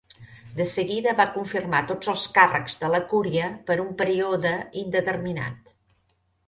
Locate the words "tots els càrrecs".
1.93-2.81